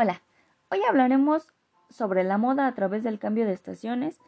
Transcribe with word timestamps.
Hola, 0.00 0.22
hoy 0.70 0.78
hablaremos 0.88 1.52
sobre 1.90 2.22
la 2.22 2.38
moda 2.38 2.68
a 2.68 2.74
través 2.76 3.02
del 3.02 3.18
cambio 3.18 3.46
de 3.46 3.52
estaciones, 3.52 4.20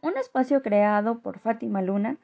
un 0.00 0.16
espacio 0.16 0.62
creado 0.62 1.20
por 1.20 1.38
Fátima 1.38 1.82
Luna. 1.82 2.16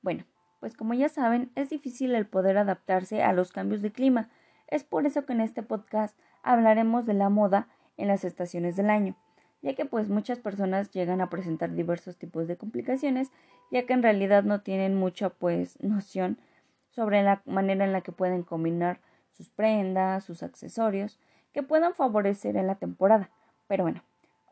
Bueno, 0.00 0.24
pues 0.58 0.76
como 0.76 0.92
ya 0.92 1.08
saben, 1.08 1.52
es 1.54 1.70
difícil 1.70 2.16
el 2.16 2.26
poder 2.26 2.58
adaptarse 2.58 3.22
a 3.22 3.32
los 3.32 3.52
cambios 3.52 3.80
de 3.80 3.92
clima. 3.92 4.28
Es 4.66 4.82
por 4.82 5.06
eso 5.06 5.24
que 5.24 5.34
en 5.34 5.40
este 5.40 5.62
podcast 5.62 6.18
hablaremos 6.42 7.06
de 7.06 7.14
la 7.14 7.28
moda 7.28 7.68
en 7.96 8.08
las 8.08 8.24
estaciones 8.24 8.74
del 8.74 8.90
año, 8.90 9.14
ya 9.60 9.76
que 9.76 9.84
pues 9.84 10.08
muchas 10.08 10.40
personas 10.40 10.90
llegan 10.90 11.20
a 11.20 11.30
presentar 11.30 11.72
diversos 11.72 12.16
tipos 12.16 12.48
de 12.48 12.56
complicaciones, 12.56 13.30
ya 13.70 13.86
que 13.86 13.92
en 13.92 14.02
realidad 14.02 14.42
no 14.42 14.62
tienen 14.62 14.96
mucha 14.96 15.30
pues 15.30 15.80
noción 15.80 16.38
sobre 16.90 17.22
la 17.22 17.40
manera 17.46 17.84
en 17.84 17.92
la 17.92 18.00
que 18.00 18.10
pueden 18.10 18.42
combinar 18.42 18.98
sus 19.30 19.48
prendas, 19.48 20.24
sus 20.24 20.42
accesorios, 20.42 21.20
que 21.52 21.62
puedan 21.62 21.94
favorecer 21.94 22.56
en 22.56 22.66
la 22.66 22.76
temporada. 22.76 23.30
Pero 23.68 23.84
bueno, 23.84 24.02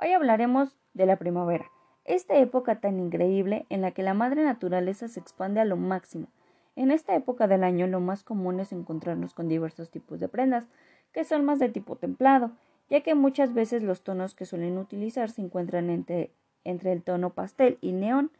hoy 0.00 0.12
hablaremos 0.12 0.76
de 0.94 1.06
la 1.06 1.16
primavera, 1.16 1.70
esta 2.04 2.36
época 2.36 2.80
tan 2.80 2.98
increíble 2.98 3.66
en 3.68 3.82
la 3.82 3.92
que 3.92 4.02
la 4.02 4.14
madre 4.14 4.42
naturaleza 4.42 5.08
se 5.08 5.20
expande 5.20 5.60
a 5.60 5.64
lo 5.64 5.76
máximo. 5.76 6.28
En 6.76 6.90
esta 6.90 7.14
época 7.14 7.46
del 7.46 7.64
año 7.64 7.86
lo 7.86 8.00
más 8.00 8.24
común 8.24 8.60
es 8.60 8.72
encontrarnos 8.72 9.34
con 9.34 9.48
diversos 9.48 9.90
tipos 9.90 10.18
de 10.20 10.28
prendas, 10.28 10.66
que 11.12 11.24
son 11.24 11.44
más 11.44 11.58
de 11.58 11.68
tipo 11.68 11.96
templado, 11.96 12.52
ya 12.88 13.02
que 13.02 13.14
muchas 13.14 13.54
veces 13.54 13.82
los 13.82 14.02
tonos 14.02 14.34
que 14.34 14.46
suelen 14.46 14.78
utilizar 14.78 15.30
se 15.30 15.42
encuentran 15.42 15.90
entre, 15.90 16.30
entre 16.64 16.92
el 16.92 17.02
tono 17.02 17.30
pastel 17.30 17.78
y 17.80 17.92
neón. 17.92 18.30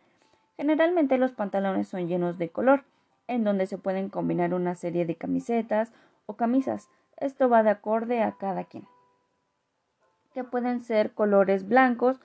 Generalmente 0.56 1.18
los 1.18 1.32
pantalones 1.32 1.88
son 1.88 2.08
llenos 2.08 2.38
de 2.38 2.48
color, 2.48 2.84
en 3.28 3.44
donde 3.44 3.66
se 3.66 3.78
pueden 3.78 4.08
combinar 4.08 4.54
una 4.54 4.74
serie 4.74 5.06
de 5.06 5.14
camisetas 5.14 5.92
o 6.26 6.34
camisas, 6.34 6.88
esto 7.20 7.48
va 7.48 7.62
de 7.62 7.70
acorde 7.70 8.22
a 8.22 8.32
cada 8.32 8.64
quien. 8.64 8.86
Que 10.32 10.42
pueden 10.44 10.80
ser 10.80 11.12
colores 11.12 11.68
blancos, 11.68 12.20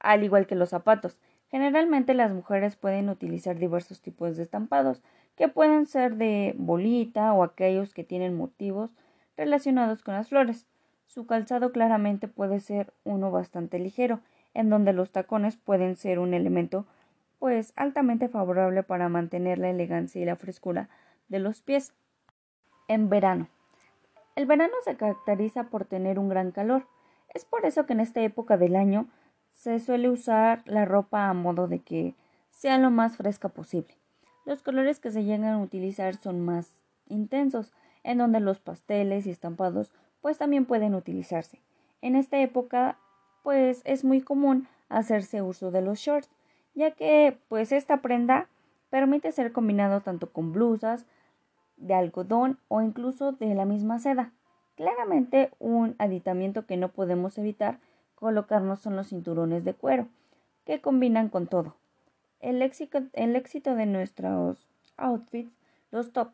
al 0.00 0.24
igual 0.24 0.46
que 0.46 0.54
los 0.54 0.70
zapatos. 0.70 1.18
Generalmente 1.50 2.12
las 2.12 2.32
mujeres 2.32 2.76
pueden 2.76 3.08
utilizar 3.08 3.56
diversos 3.56 4.02
tipos 4.02 4.36
de 4.36 4.42
estampados, 4.42 5.02
que 5.36 5.48
pueden 5.48 5.86
ser 5.86 6.16
de 6.16 6.54
bolita 6.58 7.32
o 7.32 7.42
aquellos 7.42 7.94
que 7.94 8.04
tienen 8.04 8.36
motivos 8.36 8.90
relacionados 9.36 10.02
con 10.02 10.14
las 10.14 10.28
flores. 10.28 10.66
Su 11.06 11.26
calzado 11.26 11.72
claramente 11.72 12.28
puede 12.28 12.60
ser 12.60 12.92
uno 13.04 13.30
bastante 13.30 13.78
ligero, 13.78 14.20
en 14.52 14.68
donde 14.68 14.92
los 14.92 15.10
tacones 15.10 15.56
pueden 15.56 15.96
ser 15.96 16.18
un 16.18 16.34
elemento 16.34 16.86
pues 17.38 17.72
altamente 17.76 18.28
favorable 18.28 18.82
para 18.82 19.08
mantener 19.08 19.58
la 19.58 19.70
elegancia 19.70 20.20
y 20.20 20.24
la 20.24 20.36
frescura 20.36 20.88
de 21.28 21.38
los 21.38 21.62
pies 21.62 21.94
en 22.88 23.08
verano. 23.08 23.48
El 24.34 24.46
verano 24.46 24.74
se 24.84 24.96
caracteriza 24.96 25.64
por 25.64 25.84
tener 25.84 26.18
un 26.18 26.28
gran 26.28 26.50
calor. 26.50 26.86
Es 27.28 27.44
por 27.44 27.66
eso 27.66 27.86
que 27.86 27.92
en 27.92 28.00
esta 28.00 28.20
época 28.20 28.56
del 28.56 28.76
año 28.76 29.06
se 29.52 29.78
suele 29.80 30.08
usar 30.08 30.62
la 30.66 30.84
ropa 30.84 31.28
a 31.28 31.34
modo 31.34 31.68
de 31.68 31.80
que 31.80 32.14
sea 32.50 32.78
lo 32.78 32.90
más 32.90 33.16
fresca 33.16 33.48
posible. 33.48 33.96
Los 34.44 34.62
colores 34.62 34.98
que 35.00 35.10
se 35.10 35.24
llegan 35.24 35.52
a 35.52 35.62
utilizar 35.62 36.16
son 36.16 36.44
más 36.44 36.82
intensos, 37.08 37.72
en 38.02 38.18
donde 38.18 38.40
los 38.40 38.60
pasteles 38.60 39.26
y 39.26 39.30
estampados 39.30 39.92
pues 40.20 40.38
también 40.38 40.64
pueden 40.64 40.94
utilizarse. 40.94 41.60
En 42.00 42.16
esta 42.16 42.40
época 42.40 42.98
pues 43.42 43.82
es 43.84 44.04
muy 44.04 44.20
común 44.20 44.68
hacerse 44.88 45.42
uso 45.42 45.70
de 45.70 45.82
los 45.82 45.98
shorts, 45.98 46.30
ya 46.74 46.92
que 46.92 47.38
pues 47.48 47.72
esta 47.72 47.98
prenda 47.98 48.48
permite 48.90 49.32
ser 49.32 49.52
combinado 49.52 50.00
tanto 50.00 50.32
con 50.32 50.52
blusas, 50.52 51.06
de 51.78 51.94
algodón 51.94 52.58
o 52.68 52.82
incluso 52.82 53.32
de 53.32 53.54
la 53.54 53.64
misma 53.64 53.98
seda. 53.98 54.32
Claramente 54.76 55.50
un 55.58 55.94
aditamiento 55.98 56.66
que 56.66 56.76
no 56.76 56.90
podemos 56.90 57.38
evitar 57.38 57.78
colocarnos 58.14 58.80
son 58.80 58.96
los 58.96 59.08
cinturones 59.08 59.64
de 59.64 59.74
cuero, 59.74 60.08
que 60.64 60.80
combinan 60.80 61.28
con 61.28 61.46
todo. 61.46 61.76
El 62.40 62.62
éxito, 62.62 63.02
el 63.12 63.36
éxito 63.36 63.74
de 63.74 63.86
nuestros 63.86 64.68
outfits, 64.96 65.52
los 65.90 66.12
top, 66.12 66.30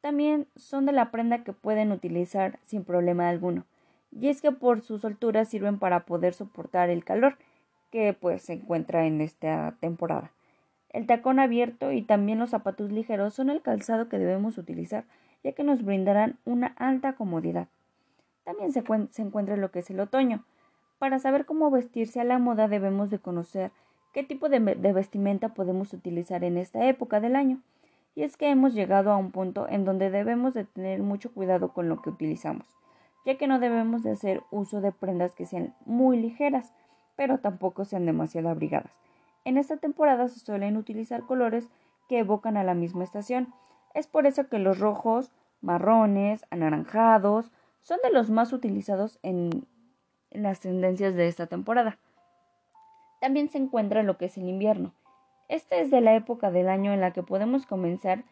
también 0.00 0.46
son 0.56 0.86
de 0.86 0.92
la 0.92 1.10
prenda 1.10 1.44
que 1.44 1.52
pueden 1.52 1.92
utilizar 1.92 2.58
sin 2.64 2.84
problema 2.84 3.28
alguno, 3.28 3.64
y 4.10 4.28
es 4.28 4.40
que 4.40 4.52
por 4.52 4.80
sus 4.80 5.04
alturas 5.04 5.48
sirven 5.48 5.78
para 5.78 6.06
poder 6.06 6.34
soportar 6.34 6.90
el 6.90 7.04
calor 7.04 7.36
que 7.90 8.12
pues 8.12 8.42
se 8.42 8.54
encuentra 8.54 9.06
en 9.06 9.20
esta 9.20 9.76
temporada. 9.80 10.30
El 10.90 11.06
tacón 11.06 11.38
abierto 11.38 11.92
y 11.92 12.02
también 12.02 12.38
los 12.38 12.50
zapatos 12.50 12.90
ligeros 12.90 13.34
son 13.34 13.50
el 13.50 13.60
calzado 13.60 14.08
que 14.08 14.18
debemos 14.18 14.56
utilizar, 14.56 15.04
ya 15.44 15.52
que 15.52 15.62
nos 15.62 15.84
brindarán 15.84 16.38
una 16.46 16.68
alta 16.78 17.12
comodidad. 17.12 17.68
También 18.44 18.72
se, 18.72 18.82
encuentra 19.22 19.56
lo 19.58 19.70
que 19.70 19.80
es 19.80 19.90
el 19.90 20.00
otoño. 20.00 20.44
Para 20.98 21.18
saber 21.18 21.44
cómo 21.44 21.70
vestirse 21.70 22.20
a 22.20 22.24
la 22.24 22.38
moda 22.38 22.68
debemos 22.68 23.10
de 23.10 23.18
conocer 23.18 23.70
qué 24.14 24.24
tipo 24.24 24.48
de, 24.48 24.60
de 24.60 24.92
vestimenta 24.94 25.50
podemos 25.50 25.92
utilizar 25.92 26.42
en 26.42 26.56
esta 26.56 26.88
época 26.88 27.20
del 27.20 27.36
año. 27.36 27.60
Y 28.14 28.22
es 28.22 28.38
que 28.38 28.48
hemos 28.48 28.72
llegado 28.72 29.12
a 29.12 29.16
un 29.16 29.30
punto 29.30 29.68
en 29.68 29.84
donde 29.84 30.10
debemos 30.10 30.54
de 30.54 30.64
tener 30.64 31.02
mucho 31.02 31.32
cuidado 31.32 31.74
con 31.74 31.90
lo 31.90 32.00
que 32.00 32.10
utilizamos, 32.10 32.66
ya 33.26 33.36
que 33.36 33.46
no 33.46 33.60
debemos 33.60 34.02
de 34.02 34.12
hacer 34.12 34.42
uso 34.50 34.80
de 34.80 34.90
prendas 34.90 35.32
que 35.32 35.44
sean 35.44 35.74
muy 35.84 36.18
ligeras, 36.18 36.72
pero 37.14 37.38
tampoco 37.38 37.84
sean 37.84 38.06
demasiado 38.06 38.48
abrigadas 38.48 39.07
en 39.44 39.56
esta 39.56 39.76
temporada 39.76 40.28
se 40.28 40.40
suelen 40.40 40.76
utilizar 40.76 41.22
colores 41.22 41.68
que 42.08 42.18
evocan 42.18 42.56
a 42.56 42.64
la 42.64 42.74
misma 42.74 43.04
estación. 43.04 43.52
Es 43.94 44.06
por 44.06 44.26
eso 44.26 44.48
que 44.48 44.58
los 44.58 44.78
rojos, 44.78 45.30
marrones, 45.60 46.44
anaranjados 46.50 47.50
son 47.80 47.98
de 48.02 48.10
los 48.10 48.30
más 48.30 48.52
utilizados 48.52 49.18
en, 49.22 49.66
las 50.30 50.60
tendencias 50.60 51.14
de 51.14 51.26
esta 51.26 51.46
temporada. 51.46 51.98
También 53.20 53.48
se 53.48 53.58
encuentra 53.58 54.02
lo 54.02 54.18
que 54.18 54.26
es 54.26 54.36
el 54.36 54.48
invierno. 54.48 54.92
Esta 55.48 55.76
es 55.76 55.90
de 55.90 56.02
la 56.02 56.14
época 56.14 56.50
del 56.50 56.68
año 56.68 56.92
en 56.92 57.00
la 57.00 57.12
que 57.12 57.22
podemos 57.22 57.64
comenzar 57.64 58.24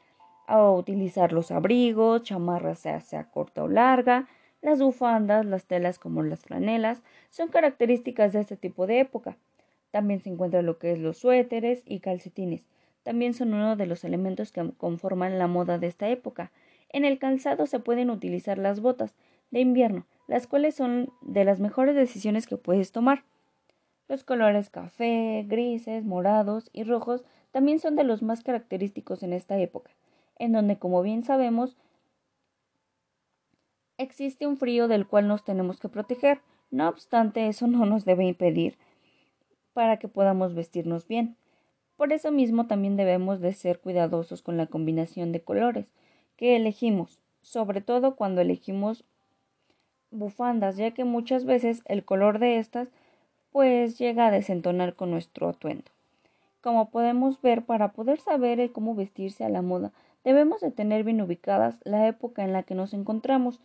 a 0.47 0.71
utilizar 0.71 1.33
los 1.33 1.50
abrigos, 1.50 2.23
chamarras 2.23 2.81
sea, 2.81 3.31
corta 3.31 3.65
o 3.65 3.69
larga, 3.69 4.28
las 4.61 4.81
bufandas, 4.81 5.47
las 5.47 5.65
telas 5.65 5.99
como 5.99 6.23
las 6.23 6.41
franelas, 6.41 7.03
son 7.31 7.49
características 7.49 8.33
de 8.33 8.41
este 8.41 8.56
tipo 8.56 8.87
de 8.87 9.00
época. 9.00 9.37
También 9.91 10.20
se 10.20 10.30
encuentra 10.30 10.62
lo 10.62 10.78
que 10.78 10.92
es 10.92 10.98
los 10.98 11.19
suéteres 11.19 11.82
y 11.86 12.00
calcetines. 12.00 12.66
También 13.02 13.34
son 13.34 13.54
uno 13.54 13.76
de 13.76 13.86
los 13.86 14.04
elementos 14.04 14.50
que 14.52 14.72
conforman 14.76 15.38
la 15.38 15.47
moda 15.47 15.78
de 15.78 15.86
esta 15.86 16.08
época. 16.08 16.50
En 16.88 17.04
el 17.04 17.19
calzado 17.19 17.66
se 17.66 17.78
pueden 17.78 18.10
utilizar 18.10 18.58
las 18.58 18.80
botas 18.80 19.14
de 19.50 19.60
invierno, 19.60 20.06
las 20.26 20.46
cuales 20.46 20.75
son 20.75 21.10
de 21.20 21.44
las 21.44 21.60
mejores 21.60 21.94
decisiones 21.94 22.46
que 22.46 22.56
puedes 22.56 22.92
tomar. 22.92 23.22
Los 24.08 24.25
colores 24.25 24.70
café, 24.70 25.44
grises, 25.46 26.04
morados 26.04 26.70
y 26.72 26.84
rojos 26.84 27.25
también 27.50 27.78
son 27.78 27.96
de 27.96 28.04
los 28.04 28.22
más 28.22 28.42
característicos 28.42 29.22
en 29.22 29.32
esta 29.32 29.58
época, 29.58 29.91
en 30.38 30.52
donde, 30.52 30.78
como 30.78 31.02
bien 31.02 31.22
sabemos, 31.22 31.76
existe 33.98 34.46
un 34.46 34.56
frío 34.56 34.88
del 34.88 35.06
cual 35.06 35.26
nos 35.26 35.44
tenemos 35.44 35.80
que 35.80 35.88
proteger. 35.88 36.41
No 36.70 36.88
obstante, 36.88 37.48
eso 37.48 37.66
no 37.66 37.86
nos 37.86 38.04
debe 38.04 38.25
impedir 38.25 38.76
para 39.76 39.98
que 39.98 40.09
podamos 40.09 40.54
vestirnos 40.54 41.06
bien. 41.06 41.37
Por 41.98 42.14
eso 42.14 42.32
mismo 42.32 42.66
también 42.66 42.97
debemos 42.97 43.42
de 43.42 43.53
ser 43.53 43.78
cuidadosos 43.78 44.41
con 44.41 44.56
la 44.56 44.69
combinación 44.69 45.32
de 45.32 45.42
colores 45.42 45.84
que 46.38 46.56
elegimos, 46.56 47.20
sobre 47.42 47.82
todo 47.82 48.16
cuando 48.16 48.41
elegimos 48.41 49.04
bufandas, 50.10 50.78
ya 50.78 50.92
que 50.92 51.04
muchas 51.04 51.44
veces 51.44 51.82
el 51.84 52.06
color 52.06 52.38
de 52.38 52.56
estas 52.56 52.88
pues 53.53 53.98
llega 53.98 54.28
a 54.28 54.31
desentonar 54.31 54.94
con 54.94 55.10
nuestro 55.10 55.50
atuendo. 55.50 55.91
Como 56.62 56.88
podemos 56.88 57.43
ver, 57.43 57.62
para 57.62 57.93
poder 57.93 58.19
saber 58.19 58.72
cómo 58.72 58.94
vestirse 58.94 59.44
a 59.44 59.50
la 59.50 59.60
moda, 59.60 59.93
debemos 60.25 60.62
de 60.62 60.70
tener 60.70 61.04
bien 61.04 61.20
ubicadas 61.20 61.81
la 61.84 62.08
época 62.08 62.44
en 62.44 62.54
la 62.54 62.62
que 62.62 62.75
nos 62.75 62.94
encontramos, 62.94 63.60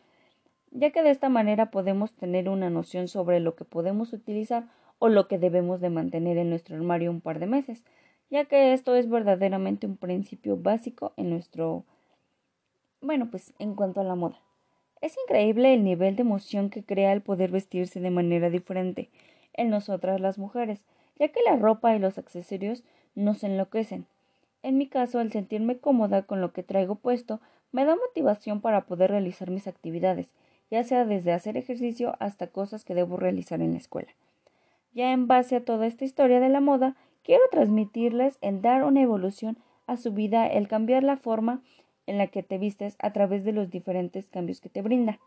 ya 0.72 0.92
que 0.92 1.04
de 1.04 1.12
esta 1.12 1.30
manera 1.30 1.72
podemos 1.72 2.14
tener 2.14 2.50
una 2.50 2.70
noción 2.70 3.08
sobre 3.08 3.40
lo 3.40 3.56
que 3.56 3.66
podemos 3.66 4.14
utilizar 4.14 4.66
o 5.00 5.10
lo 5.10 5.28
que 5.28 5.38
debemos 5.38 5.82
de 5.82 5.90
mantener 5.90 6.38
en 6.38 6.50
nuestro 6.50 6.76
armario 6.76 7.12
un 7.12 7.22
par 7.22 7.40
de 7.40 7.48
meses, 7.48 7.84
ya 8.30 8.46
que 8.46 8.74
esto 8.74 8.96
es 8.96 9.10
verdaderamente 9.10 9.86
un 9.86 9.98
principio 9.98 10.58
básico 10.58 11.14
en 11.18 11.30
nuestro 11.30 11.86
bueno, 13.02 13.30
pues 13.32 13.54
en 13.58 13.76
cuanto 13.76 14.00
a 14.00 14.04
la 14.04 14.16
moda. 14.16 14.40
Es 15.02 15.16
increíble 15.26 15.74
el 15.74 15.84
nivel 15.84 16.16
de 16.16 16.22
emoción 16.22 16.70
que 16.70 16.84
crea 16.84 17.12
el 17.14 17.22
poder 17.22 17.50
vestirse 17.50 18.00
de 18.00 18.12
manera 18.12 18.52
diferente 18.52 19.10
en 19.54 19.72
nosotras 19.72 20.22
las 20.22 20.38
mujeres, 20.38 20.86
ya 21.18 21.30
que 21.30 21.42
la 21.44 21.56
ropa 21.56 21.96
y 21.96 22.00
los 22.00 22.20
accesorios 22.20 22.84
nos 23.16 23.44
enloquecen. 23.44 24.06
En 24.62 24.78
mi 24.78 24.88
caso, 24.88 25.20
el 25.20 25.32
sentirme 25.32 25.80
cómoda 25.80 26.22
con 26.22 26.40
lo 26.40 26.54
que 26.54 26.62
traigo 26.62 26.96
puesto 26.96 27.42
me 27.72 27.84
da 27.86 27.96
motivación 27.96 28.62
para 28.62 28.86
poder 28.86 29.10
realizar 29.10 29.50
mis 29.50 29.68
actividades, 29.68 30.32
ya 30.72 30.84
sea 30.84 31.06
desde 31.06 31.34
hacer 31.34 31.58
ejercicio 31.58 32.16
hasta 32.20 32.48
cosas 32.48 32.86
que 32.86 32.96
debo 32.96 33.18
realizar 33.18 33.62
en 33.62 33.74
la 33.74 33.78
escuela. 33.78 34.12
Ya 34.94 35.12
en 35.12 35.28
base 35.28 35.58
a 35.58 35.66
toda 35.66 35.86
esta 35.86 36.06
historia 36.06 36.40
de 36.40 36.50
la 36.50 36.62
moda, 36.62 36.96
quiero 37.24 37.44
transmitirles 37.52 38.38
el 38.42 38.62
dar 38.62 38.84
una 38.84 39.02
evolución 39.02 39.58
a 39.86 39.98
su 39.98 40.14
vida, 40.14 40.48
el 40.48 40.68
cambiar 40.68 41.04
la 41.04 41.18
forma 41.18 41.62
en 42.08 42.18
la 42.18 42.28
que 42.28 42.42
te 42.42 42.58
vistes 42.58 42.96
a 43.00 43.14
través 43.14 43.44
de 43.44 43.52
los 43.52 43.70
diferentes 43.70 44.30
cambios 44.30 44.62
que 44.62 44.70
te 44.70 44.82
brinda. 44.82 45.20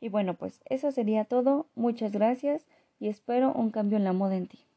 Y 0.00 0.08
bueno, 0.08 0.34
pues 0.34 0.60
eso 0.66 0.92
sería 0.92 1.24
todo. 1.24 1.66
Muchas 1.74 2.12
gracias 2.12 2.66
y 2.98 3.08
espero 3.08 3.52
un 3.52 3.70
cambio 3.70 3.98
en 3.98 4.04
la 4.04 4.12
moda 4.12 4.36
en 4.36 4.46
ti. 4.46 4.69